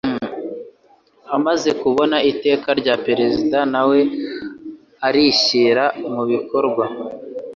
Amaze 1.35 1.69
kubona 1.81 2.17
Iteka 2.31 2.69
rya 2.79 2.95
Perezida 3.05 3.57
n 3.71 3.73
awe 3.81 3.99
arishyira 5.07 5.83
mubikorwa 6.13 6.85